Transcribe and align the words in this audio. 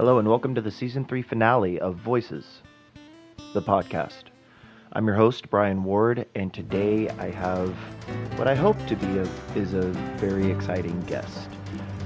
Hello, 0.00 0.18
and 0.18 0.26
welcome 0.26 0.54
to 0.54 0.62
the 0.62 0.70
season 0.70 1.04
three 1.04 1.20
finale 1.20 1.78
of 1.78 1.96
Voices, 1.96 2.62
the 3.52 3.60
podcast. 3.60 4.22
I'm 4.94 5.06
your 5.06 5.14
host, 5.14 5.50
Brian 5.50 5.84
Ward, 5.84 6.26
and 6.34 6.54
today 6.54 7.10
I 7.18 7.28
have 7.28 7.68
what 8.36 8.48
I 8.48 8.54
hope 8.54 8.78
to 8.86 8.96
be 8.96 9.18
a, 9.18 9.28
is 9.54 9.74
a 9.74 9.82
very 10.16 10.50
exciting 10.50 10.98
guest. 11.02 11.50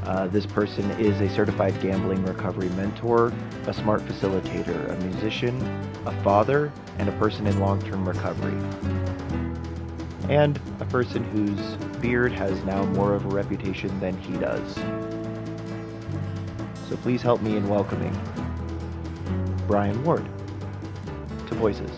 Uh, 0.03 0.27
this 0.27 0.45
person 0.45 0.91
is 1.01 1.21
a 1.21 1.33
certified 1.33 1.81
gambling 1.81 2.25
recovery 2.25 2.69
mentor, 2.71 3.33
a 3.69 3.73
smart 3.73 4.05
facilitator, 4.07 4.91
a 4.91 4.97
musician, 5.05 5.57
a 6.05 6.23
father, 6.25 6.73
and 6.99 7.09
a 7.09 7.13
person 7.13 7.47
in 7.47 7.61
long 7.61 7.81
term 7.81 8.09
recovery. 8.09 8.61
And 10.29 10.59
a 10.81 10.85
person 10.87 11.23
whose 11.23 11.77
beard 12.01 12.33
has 12.33 12.61
now 12.65 12.85
more 12.87 13.15
of 13.15 13.25
a 13.25 13.29
reputation 13.29 14.01
than 14.01 14.19
he 14.19 14.33
does. 14.33 14.77
So 16.95 17.01
please 17.01 17.23
help 17.23 17.43
me 17.43 17.57
in 17.57 17.69
welcoming 17.69 18.17
Brian 19.67 20.05
Ward 20.05 20.25
to 21.49 21.55
Voices, 21.57 21.91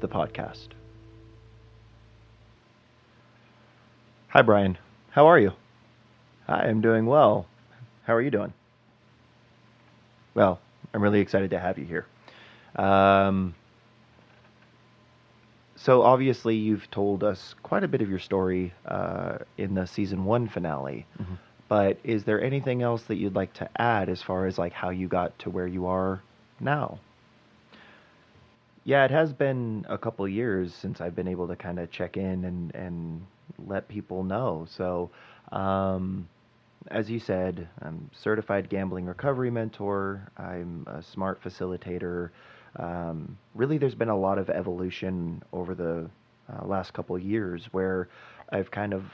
the 0.00 0.08
podcast. 0.08 0.68
Hi, 4.28 4.42
Brian. 4.42 4.76
How 5.08 5.26
are 5.26 5.38
you? 5.38 5.52
I 6.48 6.68
am 6.68 6.82
doing 6.82 7.06
well. 7.06 7.46
How 8.04 8.12
are 8.12 8.20
you 8.20 8.30
doing? 8.30 8.52
Well, 10.34 10.60
I'm 10.92 11.00
really 11.00 11.20
excited 11.20 11.48
to 11.48 11.58
have 11.58 11.78
you 11.78 11.86
here. 11.86 12.04
Um, 12.76 13.54
so 15.86 16.02
obviously, 16.02 16.56
you've 16.56 16.90
told 16.90 17.22
us 17.22 17.54
quite 17.62 17.84
a 17.84 17.88
bit 17.88 18.02
of 18.02 18.10
your 18.10 18.18
story 18.18 18.74
uh, 18.86 19.38
in 19.56 19.74
the 19.74 19.86
season 19.86 20.24
one 20.24 20.48
finale. 20.48 21.06
Mm-hmm. 21.22 21.34
But 21.68 22.00
is 22.02 22.24
there 22.24 22.42
anything 22.42 22.82
else 22.82 23.04
that 23.04 23.14
you'd 23.14 23.36
like 23.36 23.52
to 23.54 23.70
add 23.80 24.08
as 24.08 24.20
far 24.20 24.46
as 24.46 24.58
like 24.58 24.72
how 24.72 24.90
you 24.90 25.06
got 25.06 25.38
to 25.38 25.50
where 25.50 25.68
you 25.68 25.86
are 25.86 26.20
now? 26.58 26.98
Yeah, 28.82 29.04
it 29.04 29.12
has 29.12 29.32
been 29.32 29.86
a 29.88 29.96
couple 29.96 30.26
years 30.26 30.74
since 30.74 31.00
I've 31.00 31.14
been 31.14 31.28
able 31.28 31.46
to 31.46 31.54
kind 31.54 31.78
of 31.78 31.88
check 31.92 32.16
in 32.16 32.44
and 32.44 32.74
and 32.74 33.24
let 33.64 33.86
people 33.86 34.24
know. 34.24 34.66
So, 34.68 35.10
um, 35.52 36.28
as 36.88 37.08
you 37.08 37.20
said, 37.20 37.68
I'm 37.80 38.10
certified 38.12 38.68
gambling 38.68 39.06
recovery 39.06 39.52
mentor. 39.52 40.32
I'm 40.36 40.84
a 40.88 41.00
smart 41.00 41.40
facilitator. 41.40 42.30
Um, 42.78 43.38
really, 43.54 43.78
there's 43.78 43.94
been 43.94 44.08
a 44.08 44.18
lot 44.18 44.38
of 44.38 44.50
evolution 44.50 45.42
over 45.52 45.74
the 45.74 46.10
uh, 46.52 46.66
last 46.66 46.92
couple 46.92 47.18
years 47.18 47.66
where 47.72 48.08
I've 48.50 48.70
kind 48.70 48.92
of 48.94 49.04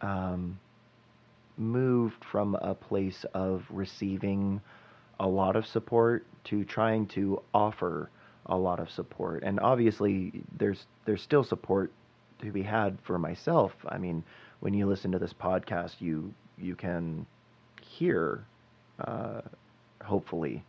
um, 0.00 0.58
moved 1.56 2.24
from 2.24 2.54
a 2.54 2.74
place 2.74 3.24
of 3.34 3.64
receiving 3.70 4.60
a 5.18 5.26
lot 5.26 5.56
of 5.56 5.66
support 5.66 6.24
to 6.44 6.64
trying 6.64 7.06
to 7.06 7.42
offer 7.52 8.10
a 8.46 8.56
lot 8.56 8.80
of 8.80 8.90
support. 8.90 9.42
And 9.42 9.60
obviously, 9.60 10.32
there's 10.56 10.86
there's 11.04 11.22
still 11.22 11.44
support 11.44 11.92
to 12.40 12.50
be 12.50 12.62
had 12.62 12.98
for 13.02 13.18
myself. 13.18 13.72
I 13.86 13.98
mean, 13.98 14.24
when 14.60 14.72
you 14.74 14.86
listen 14.86 15.12
to 15.12 15.18
this 15.18 15.34
podcast, 15.34 16.00
you 16.00 16.32
you 16.56 16.74
can 16.74 17.26
hear, 17.82 18.44
uh, 19.04 19.42
hopefully, 20.02 20.62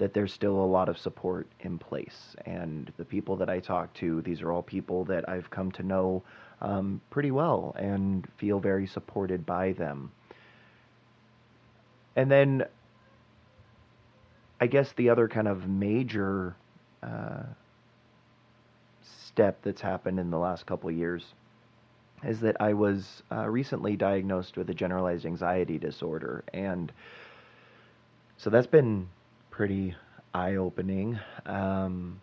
that 0.00 0.14
there's 0.14 0.32
still 0.32 0.56
a 0.56 0.64
lot 0.64 0.88
of 0.88 0.96
support 0.98 1.46
in 1.60 1.78
place. 1.78 2.34
And 2.46 2.90
the 2.96 3.04
people 3.04 3.36
that 3.36 3.50
I 3.50 3.60
talk 3.60 3.92
to, 3.94 4.22
these 4.22 4.40
are 4.40 4.50
all 4.50 4.62
people 4.62 5.04
that 5.04 5.28
I've 5.28 5.50
come 5.50 5.70
to 5.72 5.82
know 5.82 6.22
um, 6.62 7.02
pretty 7.10 7.30
well 7.30 7.76
and 7.78 8.26
feel 8.38 8.60
very 8.60 8.86
supported 8.86 9.44
by 9.44 9.72
them. 9.72 10.10
And 12.16 12.30
then 12.30 12.64
I 14.58 14.66
guess 14.68 14.90
the 14.94 15.10
other 15.10 15.28
kind 15.28 15.46
of 15.46 15.68
major 15.68 16.56
uh, 17.02 17.42
step 19.02 19.58
that's 19.62 19.82
happened 19.82 20.18
in 20.18 20.30
the 20.30 20.38
last 20.38 20.64
couple 20.64 20.90
years 20.90 21.34
is 22.24 22.40
that 22.40 22.56
I 22.58 22.72
was 22.72 23.22
uh, 23.30 23.46
recently 23.46 23.96
diagnosed 23.96 24.56
with 24.56 24.70
a 24.70 24.74
generalized 24.74 25.26
anxiety 25.26 25.78
disorder. 25.78 26.42
And 26.54 26.90
so 28.38 28.48
that's 28.48 28.66
been 28.66 29.08
pretty 29.60 29.94
eye 30.32 30.54
opening. 30.54 31.20
Um, 31.44 32.18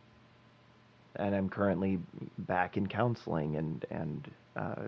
and 1.18 1.36
I'm 1.36 1.50
currently 1.50 2.00
back 2.40 2.78
in 2.78 2.88
counseling 2.88 3.58
and, 3.58 3.86
and 3.92 4.32
uh, 4.56 4.88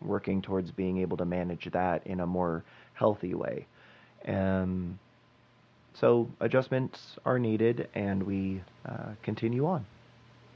working 0.00 0.40
towards 0.40 0.70
being 0.70 0.96
able 1.02 1.18
to 1.18 1.26
manage 1.26 1.68
that 1.70 2.06
in 2.06 2.20
a 2.20 2.26
more 2.26 2.64
healthy 2.94 3.34
way. 3.34 3.66
Um, 4.26 4.98
so 5.92 6.30
adjustments 6.40 7.18
are 7.26 7.38
needed, 7.38 7.90
and 7.94 8.22
we 8.22 8.62
uh, 8.86 9.10
continue 9.22 9.66
on. 9.66 9.84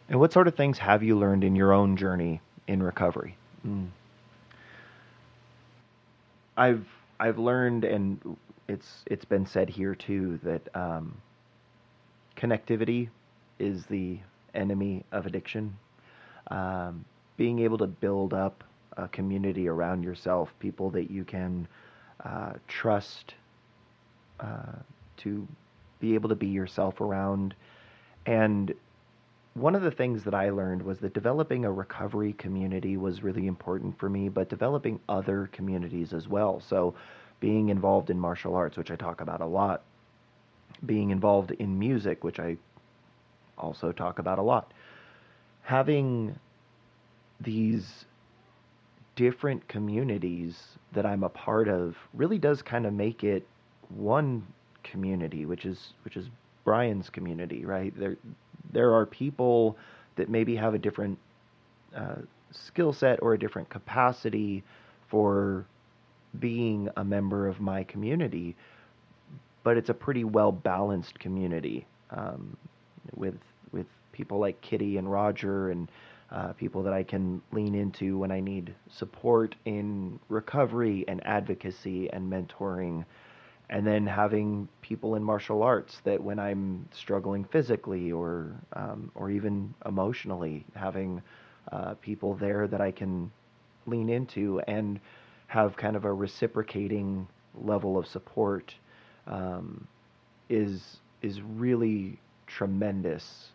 And 0.08 0.18
what 0.18 0.32
sort 0.32 0.48
of 0.48 0.54
things 0.54 0.78
have 0.78 1.03
you 1.03 1.18
learned 1.18 1.44
in 1.44 1.54
your 1.54 1.74
own 1.74 1.98
journey 1.98 2.41
in 2.66 2.82
recovery? 2.82 3.36
Mm. 3.68 3.88
I've 6.56 6.86
I've 7.20 7.38
learned, 7.38 7.84
and 7.84 8.38
it's 8.68 9.04
it's 9.04 9.26
been 9.26 9.44
said 9.44 9.68
here 9.68 9.94
too 9.94 10.41
that 10.42 10.74
um, 10.74 11.14
connectivity 12.36 13.08
is 13.58 13.86
the 13.86 14.19
enemy 14.54 15.04
of 15.12 15.26
addiction. 15.26 15.76
Um, 16.50 17.04
being 17.36 17.58
able 17.60 17.78
to 17.78 17.86
build 17.86 18.32
up 18.32 18.64
a 18.97 19.08
community 19.08 19.69
around 19.69 20.02
yourself, 20.02 20.52
people 20.58 20.91
that 20.91 21.10
you 21.10 21.24
can 21.24 21.69
uh, 22.24 22.52
trust 22.66 23.34
uh, 24.41 24.76
to 25.19 25.47
be 26.00 26.14
able 26.14 26.28
to 26.28 26.34
be 26.34 26.47
yourself 26.47 27.00
around. 27.00 27.54
And 28.26 28.74
one 29.54 29.74
of 29.74 29.82
the 29.82 29.91
things 29.91 30.24
that 30.24 30.34
I 30.34 30.50
learned 30.50 30.82
was 30.82 30.98
that 31.00 31.14
developing 31.14 31.64
a 31.64 31.72
recovery 31.72 32.34
community 32.34 32.97
was 32.97 33.22
really 33.22 33.47
important 33.47 33.98
for 33.98 34.08
me, 34.08 34.28
but 34.28 34.48
developing 34.48 35.00
other 35.08 35.48
communities 35.53 36.12
as 36.12 36.28
well. 36.28 36.60
So, 36.60 36.94
being 37.38 37.68
involved 37.68 38.08
in 38.08 38.18
martial 38.18 38.54
arts, 38.54 38.78
which 38.78 38.91
I 38.91 38.97
talk 38.97 39.20
about 39.20 39.42
a 39.42 39.47
lot, 39.47 39.82
being 40.84 41.10
involved 41.10 41.53
in 41.53 41.78
music, 41.78 42.25
which 42.25 42.38
I 42.38 42.56
also 43.59 43.92
talk 43.92 44.19
about 44.19 44.38
a 44.38 44.42
lot, 44.42 44.72
having 45.62 46.38
these 47.41 48.04
different 49.15 49.66
communities 49.69 50.56
that 50.92 51.06
I'm 51.06 51.25
a 51.25 51.28
part 51.28 51.69
of 51.69 51.97
really 52.15 52.38
does 52.38 52.62
kind 52.62 52.86
of 52.86 52.92
make 52.92 53.25
it 53.25 53.47
one 53.88 54.47
community, 54.82 55.47
which 55.47 55.65
is 55.65 55.94
which 56.04 56.16
is 56.16 56.28
Brian's 56.65 57.10
community, 57.10 57.65
right? 57.65 57.98
There 57.98 58.16
there 58.72 58.92
are 58.94 59.06
people 59.06 59.76
that 60.16 60.28
maybe 60.28 60.56
have 60.56 60.75
a 60.75 60.78
different 60.78 61.19
uh, 61.94 62.16
skill 62.50 62.92
set 62.92 63.22
or 63.22 63.34
a 63.34 63.38
different 63.38 63.69
capacity 63.69 64.62
for 65.09 65.66
being 66.38 66.88
a 66.97 67.04
member 67.04 67.47
of 67.47 67.60
my 67.60 67.84
community, 67.84 68.56
but 69.66 69.77
it's 69.77 69.91
a 69.91 69.94
pretty 69.94 70.22
well 70.22 70.53
balanced 70.53 71.19
community 71.19 71.84
um, 72.10 72.56
with 73.16 73.34
with 73.72 73.87
people 74.12 74.38
like 74.38 74.60
Kitty 74.60 74.97
and 74.97 75.10
Roger 75.10 75.72
and 75.72 75.91
uh, 76.31 76.53
people 76.53 76.84
that 76.84 76.93
I 76.93 77.03
can 77.03 77.43
lean 77.50 77.75
into 77.75 78.16
when 78.16 78.31
I 78.31 78.38
need 78.38 78.72
support 78.88 79.56
in 79.65 80.21
recovery 80.28 81.04
and 81.09 81.21
advocacy 81.27 82.09
and 82.12 82.32
mentoring. 82.32 83.04
And 83.69 83.84
then 83.84 84.06
having 84.06 84.69
people 84.82 85.16
in 85.16 85.25
martial 85.25 85.65
arts 85.65 86.00
that 86.04 86.22
when 86.22 86.38
I'm 86.38 86.88
struggling 86.93 87.43
physically 87.43 88.12
or 88.12 88.53
um, 88.75 89.10
or 89.16 89.33
even 89.33 89.75
emotionally, 89.84 90.65
having 90.77 91.21
uh, 91.72 91.94
people 91.94 92.34
there 92.34 92.69
that 92.69 92.81
I 92.81 92.93
can 92.93 93.33
lean 93.84 94.10
into 94.10 94.60
and 94.69 95.00
have 95.48 95.77
kind 95.77 95.97
of 95.97 96.04
a 96.04 96.12
reciprocating 96.12 97.27
level 97.57 97.98
of 97.98 98.07
support 98.07 98.72
um, 99.27 99.87
is 100.49 100.99
is 101.23 101.43
really 101.43 102.19
tremendous. 102.47 103.53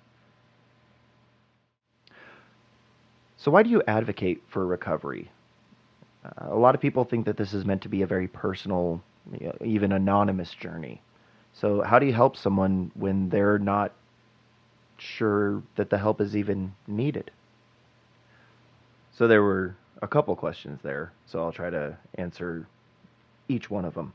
So 3.37 3.51
why 3.51 3.63
do 3.63 3.69
you 3.69 3.81
advocate 3.87 4.43
for 4.47 4.65
recovery? 4.65 5.31
Uh, 6.25 6.47
a 6.53 6.57
lot 6.57 6.75
of 6.75 6.81
people 6.81 7.03
think 7.03 7.25
that 7.25 7.37
this 7.37 7.53
is 7.53 7.65
meant 7.65 7.81
to 7.81 7.89
be 7.89 8.01
a 8.01 8.07
very 8.07 8.27
personal 8.27 9.01
even 9.63 9.91
anonymous 9.91 10.53
journey. 10.53 11.01
So, 11.53 11.81
how 11.81 11.99
do 11.99 12.05
you 12.05 12.13
help 12.13 12.35
someone 12.35 12.91
when 12.95 13.29
they're 13.29 13.59
not 13.59 13.93
sure 14.97 15.63
that 15.75 15.89
the 15.89 15.97
help 15.97 16.21
is 16.21 16.35
even 16.35 16.73
needed? 16.87 17.31
So, 19.11 19.27
there 19.27 19.41
were 19.43 19.75
a 20.01 20.07
couple 20.07 20.35
questions 20.35 20.81
there, 20.81 21.11
so 21.25 21.43
I'll 21.43 21.51
try 21.51 21.69
to 21.69 21.97
answer 22.15 22.67
each 23.47 23.69
one 23.69 23.85
of 23.85 23.93
them. 23.93 24.13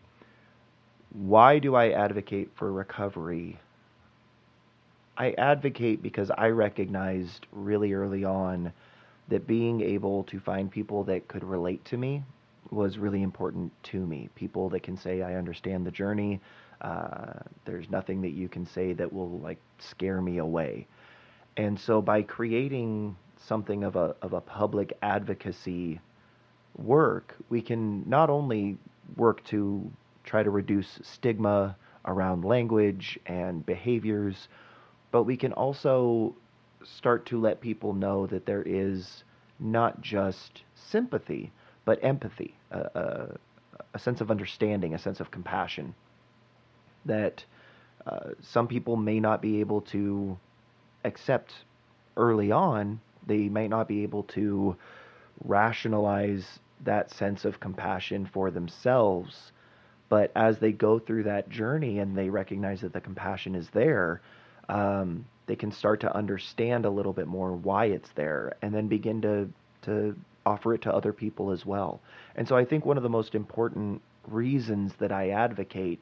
Why 1.12 1.58
do 1.58 1.74
I 1.74 1.90
advocate 1.90 2.50
for 2.54 2.72
recovery? 2.72 3.58
I 5.16 5.32
advocate 5.32 6.02
because 6.02 6.30
I 6.30 6.48
recognized 6.48 7.46
really 7.52 7.94
early 7.94 8.24
on 8.24 8.72
that 9.28 9.46
being 9.46 9.80
able 9.80 10.24
to 10.24 10.38
find 10.38 10.70
people 10.70 11.04
that 11.04 11.26
could 11.28 11.42
relate 11.42 11.84
to 11.86 11.96
me 11.96 12.22
was 12.70 12.98
really 12.98 13.22
important 13.22 13.72
to 13.84 14.06
me. 14.06 14.28
People 14.34 14.68
that 14.70 14.82
can 14.82 14.96
say, 14.96 15.22
I 15.22 15.34
understand 15.36 15.86
the 15.86 15.90
journey. 15.90 16.40
Uh, 16.80 17.32
there's 17.64 17.88
nothing 17.90 18.20
that 18.22 18.32
you 18.32 18.48
can 18.48 18.66
say 18.66 18.92
that 18.92 19.12
will 19.12 19.38
like 19.38 19.58
scare 19.78 20.20
me 20.20 20.38
away. 20.38 20.86
And 21.56 21.78
so 21.78 22.02
by 22.02 22.22
creating 22.22 23.16
something 23.38 23.84
of 23.84 23.96
a, 23.96 24.14
of 24.20 24.32
a 24.34 24.40
public 24.40 24.96
advocacy 25.02 26.00
work, 26.76 27.34
we 27.48 27.62
can 27.62 28.08
not 28.08 28.28
only 28.28 28.76
work 29.16 29.42
to 29.44 29.90
try 30.26 30.42
to 30.42 30.50
reduce 30.50 30.98
stigma 31.02 31.76
around 32.04 32.44
language 32.44 33.18
and 33.26 33.64
behaviors, 33.64 34.48
but 35.10 35.22
we 35.22 35.36
can 35.36 35.52
also 35.52 36.34
start 36.84 37.26
to 37.26 37.40
let 37.40 37.60
people 37.60 37.94
know 37.94 38.26
that 38.26 38.46
there 38.46 38.62
is 38.62 39.24
not 39.58 40.00
just 40.00 40.62
sympathy, 40.74 41.50
but 41.84 41.98
empathy, 42.02 42.54
a, 42.70 42.78
a, 42.78 43.36
a 43.94 43.98
sense 43.98 44.20
of 44.20 44.30
understanding, 44.30 44.94
a 44.94 44.98
sense 44.98 45.20
of 45.20 45.30
compassion. 45.30 45.94
That 47.06 47.44
uh, 48.06 48.30
some 48.42 48.68
people 48.68 48.96
may 48.96 49.20
not 49.20 49.40
be 49.40 49.60
able 49.60 49.80
to 49.82 50.38
accept 51.04 51.52
early 52.16 52.52
on, 52.52 53.00
they 53.26 53.48
might 53.48 53.70
not 53.70 53.88
be 53.88 54.02
able 54.02 54.22
to 54.24 54.76
rationalize 55.44 56.58
that 56.84 57.10
sense 57.10 57.44
of 57.44 57.60
compassion 57.60 58.28
for 58.32 58.50
themselves. 58.50 59.52
But 60.08 60.30
as 60.36 60.58
they 60.58 60.72
go 60.72 60.98
through 60.98 61.24
that 61.24 61.48
journey 61.48 61.98
and 61.98 62.16
they 62.16 62.30
recognize 62.30 62.80
that 62.82 62.92
the 62.92 63.00
compassion 63.00 63.54
is 63.54 63.68
there, 63.70 64.20
um, 64.68 65.26
they 65.46 65.56
can 65.56 65.72
start 65.72 66.00
to 66.00 66.14
understand 66.14 66.84
a 66.84 66.90
little 66.90 67.12
bit 67.12 67.26
more 67.26 67.52
why 67.52 67.86
it's 67.86 68.10
there 68.14 68.56
and 68.62 68.74
then 68.74 68.88
begin 68.88 69.20
to, 69.22 69.48
to 69.82 70.16
offer 70.44 70.74
it 70.74 70.82
to 70.82 70.94
other 70.94 71.12
people 71.12 71.50
as 71.50 71.66
well. 71.66 72.00
And 72.36 72.46
so 72.46 72.56
I 72.56 72.64
think 72.64 72.84
one 72.86 72.96
of 72.96 73.02
the 73.02 73.08
most 73.08 73.34
important 73.34 74.00
reasons 74.28 74.94
that 74.98 75.12
I 75.12 75.30
advocate 75.30 76.00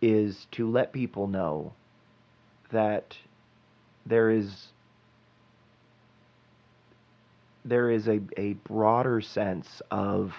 is 0.00 0.46
to 0.52 0.68
let 0.70 0.92
people 0.92 1.26
know 1.26 1.72
that 2.70 3.16
there 4.06 4.30
is 4.30 4.68
there 7.64 7.90
is 7.90 8.08
a, 8.08 8.20
a 8.38 8.54
broader 8.64 9.20
sense 9.20 9.82
of 9.90 10.32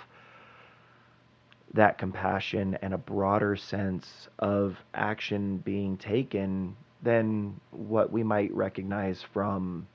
that 1.74 1.98
compassion 1.98 2.78
and 2.82 2.94
a 2.94 2.98
broader 2.98 3.56
sense 3.56 4.28
of 4.40 4.78
action 4.94 5.58
being 5.58 5.98
taken 5.98 6.76
than 7.04 7.60
what 7.72 8.12
we 8.12 8.24
might 8.24 8.54
recognize 8.54 9.24
from 9.34 9.88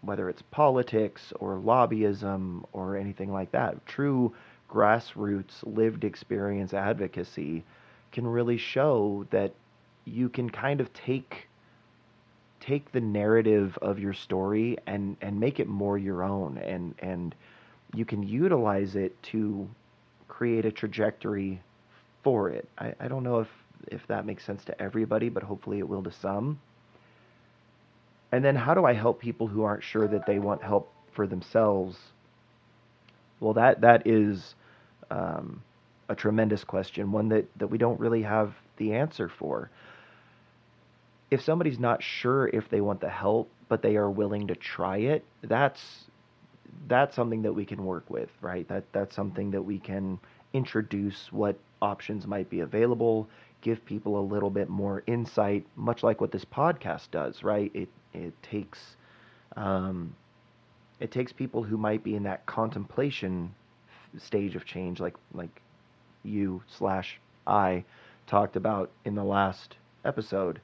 whether 0.00 0.28
it's 0.28 0.42
politics 0.50 1.32
or 1.40 1.56
lobbyism 1.56 2.62
or 2.72 2.96
anything 2.96 3.32
like 3.32 3.50
that. 3.52 3.84
True 3.86 4.32
grassroots 4.70 5.62
lived 5.64 6.04
experience 6.04 6.72
advocacy 6.72 7.64
can 8.12 8.26
really 8.26 8.56
show 8.56 9.26
that 9.30 9.52
you 10.04 10.28
can 10.28 10.48
kind 10.48 10.80
of 10.80 10.92
take 10.92 11.48
take 12.60 12.90
the 12.92 13.00
narrative 13.00 13.78
of 13.82 13.98
your 13.98 14.12
story 14.12 14.76
and 14.86 15.16
and 15.20 15.38
make 15.38 15.60
it 15.60 15.68
more 15.68 15.98
your 15.98 16.22
own 16.22 16.58
and 16.58 16.94
and 17.00 17.34
you 17.94 18.04
can 18.04 18.22
utilize 18.22 18.96
it 18.96 19.20
to 19.22 19.68
create 20.28 20.64
a 20.64 20.72
trajectory 20.72 21.60
for 22.22 22.50
it. 22.50 22.68
I, 22.78 22.94
I 23.00 23.08
don't 23.08 23.22
know 23.22 23.40
if 23.40 23.48
if 23.88 24.06
that 24.08 24.26
makes 24.26 24.44
sense 24.44 24.64
to 24.64 24.82
everybody, 24.82 25.28
but 25.28 25.42
hopefully 25.42 25.78
it 25.78 25.88
will 25.88 26.02
to 26.02 26.10
some. 26.10 26.58
And 28.32 28.44
then 28.44 28.56
how 28.56 28.74
do 28.74 28.84
I 28.84 28.94
help 28.94 29.20
people 29.20 29.46
who 29.46 29.62
aren't 29.62 29.84
sure 29.84 30.08
that 30.08 30.26
they 30.26 30.38
want 30.38 30.62
help 30.62 30.92
for 31.12 31.26
themselves? 31.26 31.96
Well, 33.38 33.52
that 33.54 33.82
that 33.82 34.06
is 34.06 34.54
um, 35.10 35.62
a 36.08 36.14
tremendous 36.14 36.64
question, 36.64 37.12
one 37.12 37.28
that, 37.28 37.46
that 37.58 37.68
we 37.68 37.78
don't 37.78 38.00
really 38.00 38.22
have 38.22 38.54
the 38.76 38.94
answer 38.94 39.28
for. 39.28 39.70
If 41.30 41.42
somebody's 41.42 41.78
not 41.78 42.02
sure 42.02 42.48
if 42.48 42.68
they 42.68 42.80
want 42.80 43.00
the 43.00 43.08
help, 43.08 43.50
but 43.68 43.82
they 43.82 43.96
are 43.96 44.10
willing 44.10 44.46
to 44.48 44.54
try 44.54 44.98
it, 44.98 45.24
that's 45.42 46.04
that's 46.88 47.14
something 47.16 47.42
that 47.42 47.52
we 47.52 47.64
can 47.64 47.84
work 47.84 48.08
with, 48.10 48.30
right? 48.40 48.66
That 48.68 48.84
that's 48.92 49.14
something 49.14 49.50
that 49.52 49.62
we 49.62 49.78
can 49.78 50.18
introduce 50.52 51.32
what 51.32 51.56
options 51.82 52.26
might 52.26 52.48
be 52.48 52.60
available, 52.60 53.28
give 53.60 53.84
people 53.84 54.18
a 54.18 54.24
little 54.24 54.50
bit 54.50 54.68
more 54.68 55.02
insight, 55.06 55.66
much 55.76 56.02
like 56.02 56.20
what 56.20 56.32
this 56.32 56.44
podcast 56.44 57.10
does, 57.10 57.42
right? 57.42 57.70
It 57.74 57.88
it 58.14 58.34
takes 58.42 58.96
um, 59.56 60.14
it 61.00 61.10
takes 61.10 61.32
people 61.32 61.62
who 61.62 61.76
might 61.76 62.02
be 62.02 62.14
in 62.14 62.22
that 62.24 62.46
contemplation 62.46 63.54
stage 64.18 64.56
of 64.56 64.64
change, 64.64 65.00
like 65.00 65.16
like 65.34 65.62
you 66.22 66.62
slash 66.68 67.20
I 67.46 67.84
talked 68.26 68.56
about 68.56 68.90
in 69.04 69.14
the 69.14 69.24
last 69.24 69.76
episode. 70.04 70.60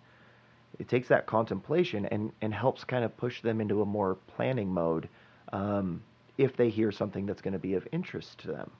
It 0.78 0.88
takes 0.88 1.08
that 1.08 1.26
contemplation 1.26 2.06
and, 2.06 2.32
and 2.40 2.52
helps 2.52 2.82
kind 2.82 3.04
of 3.04 3.16
push 3.16 3.42
them 3.42 3.60
into 3.60 3.82
a 3.82 3.86
more 3.86 4.16
planning 4.26 4.72
mode 4.72 5.08
um, 5.52 6.02
if 6.38 6.56
they 6.56 6.68
hear 6.68 6.92
something 6.92 7.26
that's 7.26 7.42
going 7.42 7.52
to 7.52 7.58
be 7.58 7.74
of 7.74 7.86
interest 7.92 8.38
to 8.40 8.48
them, 8.48 8.70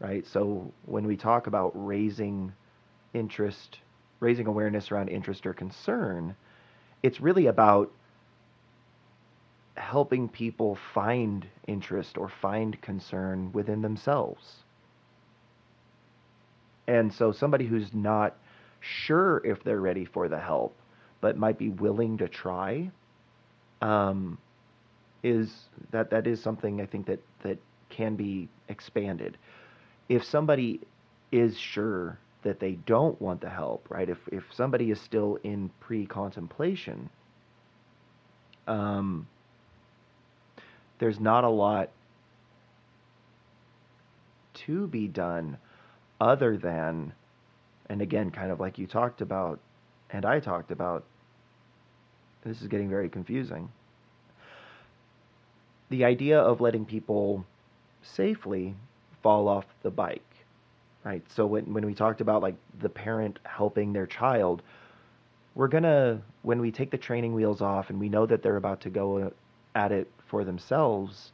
right? 0.00 0.26
So 0.26 0.72
when 0.86 1.06
we 1.06 1.16
talk 1.16 1.46
about 1.46 1.72
raising 1.74 2.52
interest, 3.14 3.78
raising 4.20 4.46
awareness 4.46 4.90
around 4.90 5.08
interest 5.08 5.46
or 5.46 5.52
concern, 5.52 6.34
it's 7.02 7.20
really 7.20 7.46
about 7.46 7.90
helping 9.76 10.28
people 10.28 10.76
find 10.92 11.46
interest 11.66 12.18
or 12.18 12.28
find 12.28 12.80
concern 12.82 13.52
within 13.52 13.82
themselves. 13.82 14.56
And 16.86 17.12
so 17.12 17.32
somebody 17.32 17.66
who's 17.66 17.92
not 17.94 18.36
sure 18.80 19.42
if 19.44 19.62
they're 19.62 19.80
ready 19.80 20.04
for 20.04 20.28
the 20.28 20.38
help, 20.38 20.74
but 21.20 21.36
might 21.36 21.58
be 21.58 21.68
willing 21.68 22.18
to 22.18 22.28
try, 22.28 22.90
um, 23.82 24.38
is 25.22 25.50
that 25.90 26.10
that 26.10 26.26
is 26.26 26.42
something 26.42 26.80
I 26.80 26.86
think 26.86 27.06
that 27.06 27.20
that 27.42 27.58
can 27.88 28.16
be 28.16 28.48
expanded. 28.68 29.36
If 30.08 30.24
somebody 30.24 30.80
is 31.32 31.58
sure 31.58 32.18
that 32.42 32.60
they 32.60 32.72
don't 32.86 33.20
want 33.20 33.40
the 33.40 33.50
help, 33.50 33.86
right? 33.90 34.08
If 34.08 34.18
if 34.28 34.44
somebody 34.54 34.90
is 34.90 35.00
still 35.00 35.38
in 35.42 35.70
pre-contemplation, 35.80 37.10
um, 38.66 39.26
there's 40.98 41.20
not 41.20 41.44
a 41.44 41.48
lot 41.48 41.90
to 44.54 44.86
be 44.86 45.08
done 45.08 45.56
other 46.20 46.56
than, 46.56 47.12
and 47.88 48.02
again, 48.02 48.30
kind 48.30 48.50
of 48.50 48.60
like 48.60 48.78
you 48.78 48.86
talked 48.86 49.20
about, 49.20 49.60
and 50.10 50.24
I 50.24 50.40
talked 50.40 50.70
about, 50.70 51.04
this 52.44 52.60
is 52.60 52.68
getting 52.68 52.88
very 52.88 53.08
confusing. 53.08 53.70
The 55.90 56.04
idea 56.04 56.38
of 56.38 56.60
letting 56.60 56.84
people 56.84 57.44
safely 58.02 58.74
fall 59.22 59.48
off 59.48 59.66
the 59.82 59.90
bike, 59.90 60.22
right? 61.04 61.22
So 61.30 61.46
when, 61.46 61.72
when 61.72 61.86
we 61.86 61.94
talked 61.94 62.20
about 62.20 62.42
like 62.42 62.56
the 62.80 62.88
parent 62.88 63.38
helping 63.44 63.92
their 63.92 64.06
child, 64.06 64.62
we're 65.54 65.68
gonna, 65.68 66.20
when 66.42 66.60
we 66.60 66.70
take 66.70 66.90
the 66.90 66.98
training 66.98 67.34
wheels 67.34 67.60
off 67.60 67.90
and 67.90 67.98
we 67.98 68.08
know 68.08 68.26
that 68.26 68.42
they're 68.42 68.56
about 68.56 68.80
to 68.82 68.90
go 68.90 69.18
uh, 69.18 69.30
at 69.74 69.92
it 69.92 70.10
for 70.26 70.44
themselves, 70.44 71.32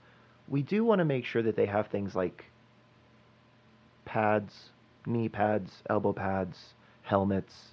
we 0.49 0.63
do 0.63 0.85
want 0.85 1.01
to 1.01 1.05
make 1.05 1.25
sure 1.25 1.43
that 1.43 1.57
they 1.57 1.67
have 1.67 1.89
things 1.89 2.15
like 2.15 2.45
pads 4.05 4.71
knee 5.07 5.29
pads, 5.29 5.83
elbow 5.91 6.13
pads, 6.13 6.75
helmets, 7.03 7.69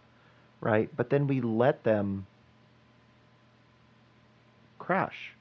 right? 0.59 0.89
But 0.95 1.09
then 1.09 1.27
we 1.27 1.41
let 1.41 1.83
them 1.83 2.25
crash. 4.79 5.33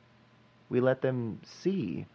We 0.70 0.80
let 0.80 1.02
them 1.02 1.40
see 1.44 2.06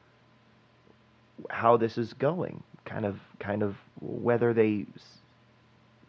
how 1.50 1.77
this 1.77 1.97
is 1.97 2.13
going, 2.13 2.63
kind 2.85 3.05
of 3.05 3.19
kind 3.39 3.62
of 3.62 3.75
whether 4.00 4.53
they 4.53 4.85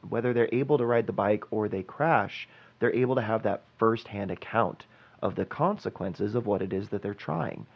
whether 0.09 0.33
they're 0.33 0.49
able 0.53 0.79
to 0.79 0.87
ride 0.87 1.07
the 1.07 1.13
bike 1.13 1.45
or 1.51 1.69
they 1.69 1.83
crash, 1.83 2.49
they're 2.79 2.95
able 2.95 3.17
to 3.17 3.23
have 3.23 3.43
that 3.43 3.65
firsthand 3.79 4.31
account 4.31 4.87
of 5.21 5.35
the 5.35 5.45
consequences 5.45 6.35
of 6.35 6.47
what 6.47 6.63
it 6.63 6.73
is 6.73 6.89
that 6.89 7.03
they're 7.03 7.15
trying 7.15 7.67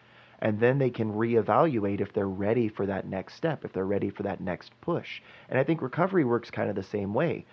and 0.40 0.58
then 0.58 0.78
they 0.78 0.90
can 0.90 1.12
reevaluate 1.12 2.00
if 2.00 2.12
they're 2.12 2.28
ready 2.28 2.68
for 2.68 2.86
that 2.86 3.06
next 3.06 3.34
step, 3.34 3.64
if 3.64 3.72
they're 3.72 3.84
ready 3.84 4.10
for 4.10 4.22
that 4.22 4.40
next 4.40 4.72
push. 4.80 5.20
And 5.48 5.58
I 5.58 5.64
think 5.64 5.82
recovery 5.82 6.24
works 6.24 6.50
kind 6.50 6.70
of 6.70 6.76
the 6.76 6.82
same 6.82 7.12
way, 7.12 7.44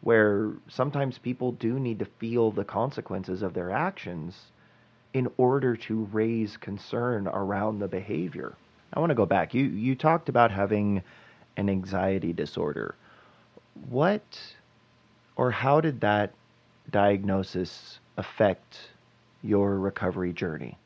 where 0.00 0.52
sometimes 0.68 1.18
people 1.18 1.52
do 1.52 1.80
need 1.80 1.98
to 1.98 2.06
feel 2.20 2.52
the 2.52 2.64
consequences 2.64 3.42
of 3.42 3.54
their 3.54 3.72
actions 3.72 4.52
in 5.16 5.32
order 5.38 5.74
to 5.74 6.04
raise 6.12 6.58
concern 6.58 7.26
around 7.26 7.78
the 7.78 7.88
behavior. 7.88 8.54
I 8.92 9.00
want 9.00 9.08
to 9.08 9.14
go 9.14 9.24
back. 9.24 9.54
You 9.54 9.64
you 9.64 9.94
talked 9.94 10.28
about 10.28 10.50
having 10.50 11.02
an 11.56 11.70
anxiety 11.70 12.34
disorder. 12.34 12.94
What 13.88 14.38
or 15.36 15.50
how 15.50 15.80
did 15.80 16.02
that 16.02 16.34
diagnosis 16.90 17.98
affect 18.18 18.90
your 19.42 19.78
recovery 19.78 20.34
journey? 20.34 20.76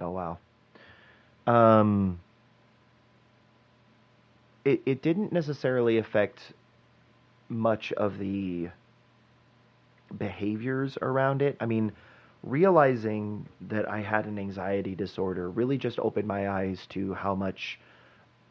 Oh 0.00 0.10
wow. 0.10 0.38
Um, 1.46 2.18
it, 4.64 4.80
it 4.86 5.02
didn't 5.02 5.30
necessarily 5.30 5.98
affect 5.98 6.54
much 7.50 7.92
of 7.92 8.18
the 8.18 8.70
behaviors 10.16 10.96
around 11.02 11.42
it. 11.42 11.58
I 11.60 11.66
mean, 11.66 11.92
realizing 12.44 13.46
that 13.68 13.88
I 13.88 14.00
had 14.00 14.26
an 14.26 14.38
anxiety 14.38 14.94
disorder 14.94 15.50
really 15.50 15.78
just 15.78 15.98
opened 15.98 16.28
my 16.28 16.48
eyes 16.50 16.86
to 16.90 17.14
how 17.14 17.34
much 17.34 17.80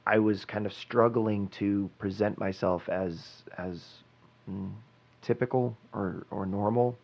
I 0.05 0.19
was 0.19 0.45
kind 0.45 0.65
of 0.65 0.73
struggling 0.73 1.47
to 1.59 1.89
present 1.99 2.37
myself 2.37 2.89
as 2.89 3.43
as 3.57 3.83
mm, 4.49 4.71
typical 5.21 5.77
or 5.93 6.25
or 6.31 6.45
normal. 6.45 6.97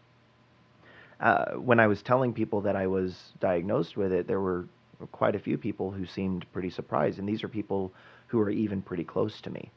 Uh, 1.20 1.54
when 1.54 1.80
I 1.80 1.88
was 1.88 2.02
telling 2.02 2.34
people 2.34 2.62
that 2.62 2.76
I 2.76 2.88
was 2.88 3.34
diagnosed 3.40 3.96
with 3.96 4.12
it, 4.12 4.28
there 4.28 4.40
were 4.40 4.66
quite 5.12 5.36
a 5.36 5.40
few 5.40 5.58
people 5.58 5.92
who 5.92 6.06
seemed 6.06 6.46
pretty 6.54 6.70
surprised, 6.70 7.20
and 7.20 7.28
these 7.28 7.44
are 7.44 7.50
people 7.50 7.92
who 8.28 8.40
are 8.40 8.50
even 8.50 8.82
pretty 8.82 9.04
close 9.04 9.42
to 9.42 9.50
me. 9.50 9.70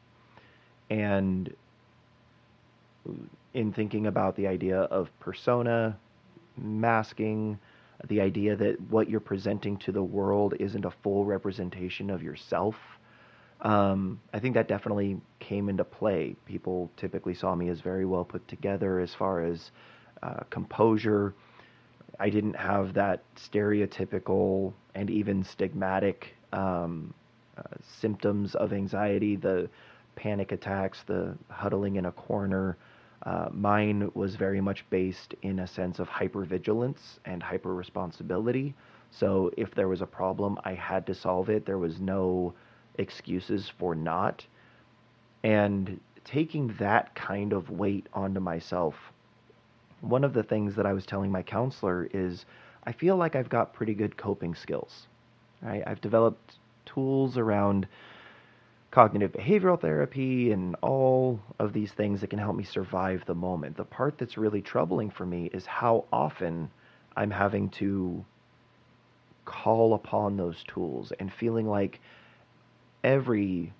And 0.91 1.55
in 3.55 3.73
thinking 3.73 4.07
about 4.07 4.37
the 4.37 4.47
idea 4.47 4.83
of 4.83 5.11
persona, 5.21 5.97
masking, 6.57 7.59
the 8.09 8.21
idea 8.21 8.57
that 8.57 8.81
what 8.91 9.09
you're 9.09 9.21
presenting 9.21 9.77
to 9.79 9.93
the 9.93 10.03
world 10.03 10.55
isn't 10.59 10.85
a 10.85 10.91
full 11.03 11.25
representation 11.25 12.11
of 12.11 12.23
yourself. 12.23 12.75
Um, 13.61 14.21
I 14.33 14.41
think 14.41 14.55
that 14.55 14.67
definitely 14.67 15.21
came 15.39 15.69
into 15.69 15.85
play. 15.85 16.35
People 16.47 16.91
typically 16.97 17.35
saw 17.35 17.55
me 17.55 17.69
as 17.69 17.81
very 17.81 18.05
well 18.05 18.25
put 18.25 18.47
together 18.49 18.99
as 18.99 19.15
far 19.15 19.45
as 19.45 19.71
uh, 20.23 20.41
composure. 20.51 21.35
I 22.19 22.29
didn't 22.29 22.57
have 22.57 22.95
that 22.95 23.23
stereotypical 23.37 24.73
and 24.95 25.09
even 25.11 25.45
stigmatic 25.45 26.25
um, 26.53 27.15
uh, 27.57 27.63
symptoms 28.01 28.55
of 28.55 28.73
anxiety, 28.73 29.37
the 29.37 29.69
panic 30.17 30.53
attacks, 30.53 31.03
the 31.07 31.37
huddling 31.49 31.97
in 31.97 32.07
a 32.07 32.13
corner, 32.13 32.77
uh, 33.25 33.49
mine 33.53 34.11
was 34.15 34.35
very 34.35 34.61
much 34.61 34.85
based 34.91 35.35
in 35.43 35.61
a 35.61 35.67
sense 35.67 35.99
of 35.99 36.09
hypervigilance 36.09 37.19
and 37.25 37.43
hyper 37.43 37.75
responsibility. 37.75 38.75
So 39.11 39.51
if 39.57 39.75
there 39.75 39.89
was 39.89 40.03
a 40.03 40.07
problem, 40.07 40.59
I 40.65 40.75
had 40.75 41.07
to 41.07 41.15
solve 41.15 41.49
it. 41.49 41.65
There 41.65 41.79
was 41.79 42.01
no 42.01 42.55
excuses 42.99 43.71
for 43.79 43.95
not. 43.95 44.45
And 45.45 46.01
taking 46.25 46.75
that 46.79 47.15
kind 47.15 47.53
of 47.53 47.71
weight 47.71 48.09
onto 48.13 48.41
myself, 48.41 48.95
one 50.01 50.25
of 50.25 50.33
the 50.33 50.43
things 50.43 50.75
that 50.77 50.87
I 50.87 50.93
was 50.93 51.07
telling 51.07 51.31
my 51.31 51.43
counselor 51.43 52.09
is 52.13 52.45
I 52.85 52.93
feel 52.93 53.17
like 53.17 53.37
I've 53.37 53.49
got 53.49 53.73
pretty 53.73 53.95
good 53.95 54.17
coping 54.17 54.55
skills. 54.55 55.07
Right? 55.63 55.83
I've 55.87 56.01
developed 56.01 56.57
tools 56.85 57.39
around 57.39 57.87
cognitive 58.93 59.33
behavioral 59.33 59.81
therapy 59.81 60.53
and 60.53 60.77
all 60.83 61.41
of 61.59 61.73
these 61.73 61.91
things 61.93 62.21
that 62.21 62.29
can 62.29 62.39
help 62.39 62.55
me 62.55 62.63
survive 62.63 63.25
the 63.27 63.35
moment. 63.35 63.75
The 63.75 63.85
part 63.85 64.19
that's 64.19 64.37
really 64.37 64.61
troubling 64.61 65.11
for 65.11 65.25
me 65.25 65.47
is 65.55 65.65
how 65.65 66.05
often 66.13 66.71
I'm 67.17 67.31
having 67.31 67.71
to 67.71 68.23
call 69.47 69.95
upon 69.95 70.37
those 70.37 70.63
tools 70.69 71.11
and 71.19 71.33
feeling 71.33 71.67
like 71.67 72.01
every 73.03 73.73